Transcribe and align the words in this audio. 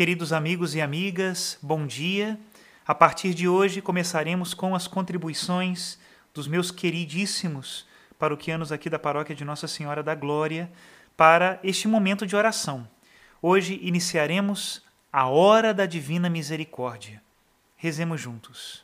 Queridos 0.00 0.32
amigos 0.32 0.74
e 0.74 0.80
amigas, 0.80 1.58
bom 1.60 1.86
dia. 1.86 2.40
A 2.86 2.94
partir 2.94 3.34
de 3.34 3.46
hoje 3.46 3.82
começaremos 3.82 4.54
com 4.54 4.74
as 4.74 4.86
contribuições 4.86 5.98
dos 6.32 6.48
meus 6.48 6.70
queridíssimos 6.70 7.84
paroquianos 8.18 8.72
aqui 8.72 8.88
da 8.88 8.98
paróquia 8.98 9.36
de 9.36 9.44
Nossa 9.44 9.68
Senhora 9.68 10.02
da 10.02 10.14
Glória 10.14 10.72
para 11.18 11.60
este 11.62 11.86
momento 11.86 12.26
de 12.26 12.34
oração. 12.34 12.88
Hoje 13.42 13.78
iniciaremos 13.82 14.80
a 15.12 15.28
hora 15.28 15.74
da 15.74 15.84
divina 15.84 16.30
misericórdia. 16.30 17.22
Rezemos 17.76 18.18
juntos. 18.18 18.82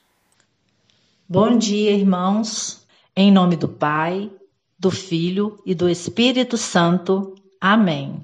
Bom 1.27 1.57
dia, 1.57 1.93
irmãos. 1.93 2.87
Em 3.17 3.33
nome 3.33 3.57
do 3.57 3.69
Pai, 3.69 4.31
do 4.79 4.91
Filho 4.91 5.63
e 5.65 5.75
do 5.75 5.89
Espírito 5.89 6.59
Santo. 6.59 7.35
Amém. 7.59 8.23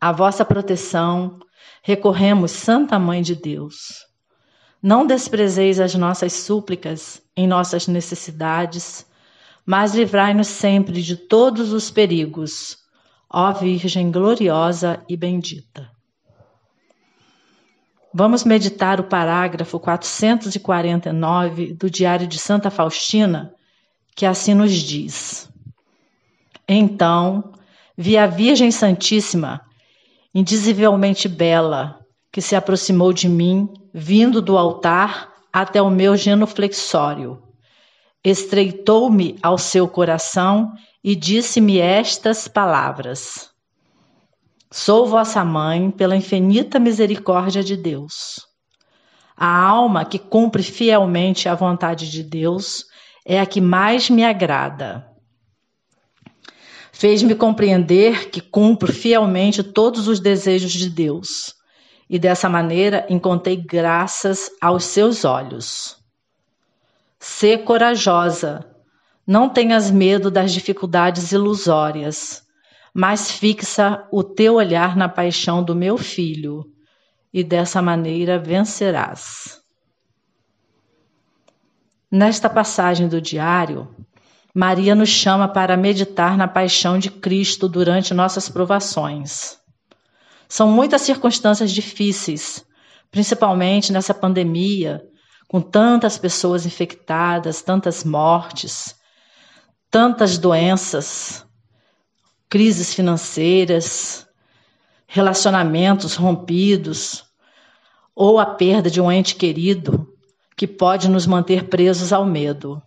A 0.00 0.12
vossa 0.12 0.44
proteção 0.44 1.40
recorremos, 1.82 2.52
Santa 2.52 2.98
Mãe 2.98 3.20
de 3.20 3.34
Deus. 3.34 4.06
Não 4.80 5.04
desprezeis 5.04 5.80
as 5.80 5.94
nossas 5.94 6.32
súplicas 6.32 7.20
em 7.36 7.48
nossas 7.48 7.88
necessidades, 7.88 9.04
mas 9.66 9.94
livrai-nos 9.94 10.46
sempre 10.46 11.02
de 11.02 11.16
todos 11.16 11.72
os 11.72 11.90
perigos, 11.90 12.78
ó 13.28 13.52
Virgem 13.52 14.12
gloriosa 14.12 15.02
e 15.08 15.16
bendita. 15.16 15.90
Vamos 18.14 18.44
meditar 18.44 19.00
o 19.00 19.04
parágrafo 19.04 19.78
449 19.80 21.74
do 21.74 21.90
Diário 21.90 22.26
de 22.26 22.38
Santa 22.38 22.70
Faustina, 22.70 23.52
que 24.14 24.24
assim 24.24 24.54
nos 24.54 24.72
diz: 24.72 25.50
Então 26.66 27.52
vi 27.96 28.16
a 28.16 28.26
Virgem 28.26 28.70
Santíssima, 28.70 29.67
indizivelmente 30.34 31.28
bela, 31.28 31.98
que 32.30 32.40
se 32.40 32.54
aproximou 32.54 33.12
de 33.12 33.28
mim, 33.28 33.68
vindo 33.92 34.40
do 34.42 34.56
altar 34.56 35.32
até 35.52 35.80
o 35.80 35.90
meu 35.90 36.16
genuflexório. 36.16 37.42
Estreitou-me 38.22 39.38
ao 39.42 39.56
seu 39.56 39.88
coração 39.88 40.72
e 41.02 41.14
disse-me 41.14 41.78
estas 41.78 42.46
palavras: 42.46 43.50
Sou 44.70 45.06
vossa 45.06 45.44
mãe 45.44 45.90
pela 45.90 46.16
infinita 46.16 46.78
misericórdia 46.78 47.62
de 47.62 47.76
Deus. 47.76 48.46
A 49.36 49.46
alma 49.46 50.04
que 50.04 50.18
cumpre 50.18 50.62
fielmente 50.62 51.48
a 51.48 51.54
vontade 51.54 52.10
de 52.10 52.22
Deus 52.22 52.84
é 53.24 53.40
a 53.40 53.46
que 53.46 53.60
mais 53.60 54.10
me 54.10 54.24
agrada. 54.24 55.06
Fez-me 56.98 57.34
compreender 57.34 58.28
que 58.30 58.40
cumpro 58.40 58.92
fielmente 58.92 59.62
todos 59.62 60.08
os 60.08 60.20
desejos 60.20 60.72
de 60.72 60.90
Deus, 60.90 61.54
e 62.10 62.18
dessa 62.18 62.48
maneira 62.48 63.06
encontrei 63.08 63.56
graças 63.56 64.50
aos 64.60 64.84
seus 64.84 65.24
olhos. 65.24 65.96
Sê 67.18 67.56
corajosa, 67.56 68.68
não 69.26 69.48
tenhas 69.48 69.90
medo 69.90 70.30
das 70.30 70.52
dificuldades 70.52 71.32
ilusórias 71.32 72.46
mas 73.00 73.30
fixa 73.30 74.04
o 74.10 74.24
teu 74.24 74.54
olhar 74.54 74.96
na 74.96 75.08
paixão 75.08 75.62
do 75.62 75.72
meu 75.72 75.96
filho, 75.96 76.64
e 77.32 77.44
dessa 77.44 77.80
maneira 77.80 78.40
vencerás. 78.40 79.62
Nesta 82.10 82.50
passagem 82.50 83.06
do 83.06 83.20
diário, 83.20 83.94
Maria 84.54 84.94
nos 84.94 85.08
chama 85.08 85.46
para 85.46 85.76
meditar 85.76 86.36
na 86.36 86.48
paixão 86.48 86.98
de 86.98 87.10
Cristo 87.10 87.68
durante 87.68 88.14
nossas 88.14 88.48
provações. 88.48 89.58
São 90.48 90.70
muitas 90.70 91.02
circunstâncias 91.02 91.70
difíceis, 91.70 92.64
principalmente 93.10 93.92
nessa 93.92 94.14
pandemia, 94.14 95.02
com 95.46 95.60
tantas 95.60 96.16
pessoas 96.16 96.64
infectadas, 96.64 97.62
tantas 97.62 98.04
mortes, 98.04 98.96
tantas 99.90 100.38
doenças, 100.38 101.46
crises 102.48 102.94
financeiras, 102.94 104.26
relacionamentos 105.06 106.14
rompidos 106.14 107.24
ou 108.14 108.38
a 108.38 108.46
perda 108.46 108.90
de 108.90 109.00
um 109.00 109.12
ente 109.12 109.34
querido 109.34 110.06
que 110.56 110.66
pode 110.66 111.08
nos 111.08 111.26
manter 111.26 111.68
presos 111.68 112.12
ao 112.12 112.26
medo. 112.26 112.82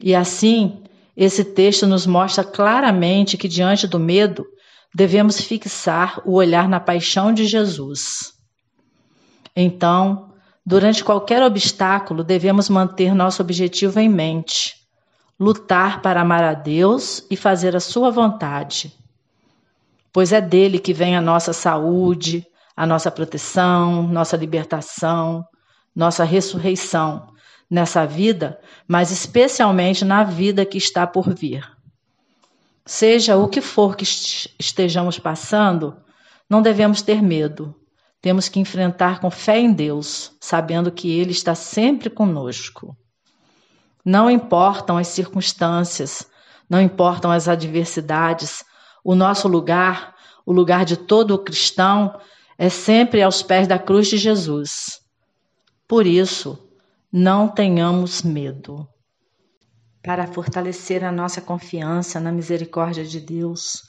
E 0.00 0.14
assim, 0.14 0.82
esse 1.16 1.44
texto 1.44 1.86
nos 1.86 2.06
mostra 2.06 2.44
claramente 2.44 3.36
que 3.36 3.48
diante 3.48 3.86
do 3.86 3.98
medo 3.98 4.46
devemos 4.94 5.40
fixar 5.40 6.20
o 6.24 6.34
olhar 6.34 6.68
na 6.68 6.80
paixão 6.80 7.32
de 7.32 7.46
Jesus. 7.46 8.34
Então, 9.54 10.32
durante 10.64 11.02
qualquer 11.02 11.42
obstáculo, 11.42 12.22
devemos 12.22 12.68
manter 12.68 13.14
nosso 13.14 13.42
objetivo 13.42 13.98
em 13.98 14.08
mente 14.08 14.86
lutar 15.38 16.00
para 16.00 16.22
amar 16.22 16.42
a 16.42 16.54
Deus 16.54 17.24
e 17.30 17.36
fazer 17.36 17.76
a 17.76 17.80
sua 17.80 18.10
vontade. 18.10 18.92
Pois 20.12 20.32
é 20.32 20.40
dele 20.40 20.78
que 20.78 20.94
vem 20.94 21.14
a 21.14 21.20
nossa 21.20 21.52
saúde, 21.52 22.46
a 22.74 22.86
nossa 22.86 23.10
proteção, 23.10 24.02
nossa 24.02 24.36
libertação, 24.36 25.44
nossa 25.94 26.24
ressurreição 26.24 27.35
nessa 27.70 28.06
vida, 28.06 28.60
mas 28.86 29.10
especialmente 29.10 30.04
na 30.04 30.24
vida 30.24 30.64
que 30.64 30.78
está 30.78 31.06
por 31.06 31.34
vir. 31.34 31.68
Seja 32.84 33.36
o 33.36 33.48
que 33.48 33.60
for 33.60 33.96
que 33.96 34.04
estejamos 34.04 35.18
passando, 35.18 35.96
não 36.48 36.62
devemos 36.62 37.02
ter 37.02 37.20
medo. 37.20 37.74
Temos 38.20 38.48
que 38.48 38.60
enfrentar 38.60 39.20
com 39.20 39.30
fé 39.30 39.58
em 39.58 39.72
Deus, 39.72 40.32
sabendo 40.40 40.92
que 40.92 41.10
Ele 41.10 41.32
está 41.32 41.54
sempre 41.54 42.08
conosco. 42.08 42.96
Não 44.04 44.30
importam 44.30 44.96
as 44.96 45.08
circunstâncias, 45.08 46.30
não 46.70 46.80
importam 46.80 47.30
as 47.30 47.48
adversidades, 47.48 48.64
o 49.02 49.14
nosso 49.14 49.48
lugar, 49.48 50.14
o 50.44 50.52
lugar 50.52 50.84
de 50.84 50.96
todo 50.96 51.38
cristão, 51.38 52.18
é 52.56 52.68
sempre 52.68 53.22
aos 53.22 53.42
pés 53.42 53.66
da 53.66 53.78
cruz 53.78 54.08
de 54.08 54.16
Jesus. 54.16 55.00
Por 55.88 56.06
isso, 56.06 56.65
não 57.12 57.48
tenhamos 57.48 58.22
medo. 58.22 58.86
Para 60.02 60.26
fortalecer 60.26 61.04
a 61.04 61.10
nossa 61.10 61.40
confiança 61.40 62.20
na 62.20 62.30
misericórdia 62.30 63.04
de 63.04 63.20
Deus 63.20 63.82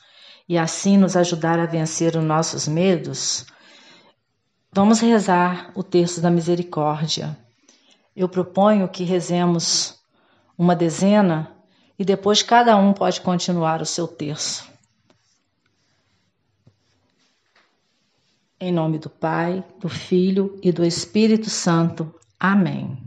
e 0.47 0.57
assim 0.57 0.97
nos 0.97 1.15
ajudar 1.15 1.59
a 1.59 1.65
vencer 1.65 2.15
os 2.15 2.23
nossos 2.23 2.67
medos, 2.67 3.45
vamos 4.71 4.99
rezar 4.99 5.71
o 5.75 5.83
texto 5.83 6.21
da 6.21 6.29
misericórdia. 6.29 7.37
Eu 8.15 8.27
proponho 8.27 8.87
que 8.89 9.03
rezemos 9.03 9.99
uma 10.57 10.75
dezena 10.75 11.55
e 11.99 12.05
depois 12.05 12.41
cada 12.41 12.75
um 12.75 12.93
pode 12.93 13.21
continuar 13.21 13.81
o 13.81 13.85
seu 13.85 14.07
terço. 14.07 14.67
Em 18.59 18.71
nome 18.71 18.97
do 18.97 19.09
Pai, 19.09 19.63
do 19.79 19.87
Filho 19.87 20.59
e 20.63 20.71
do 20.71 20.83
Espírito 20.83 21.47
Santo. 21.47 22.11
Amém. 22.39 23.06